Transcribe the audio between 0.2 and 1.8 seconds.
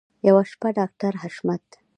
یوه شپه ډاکټر حشمت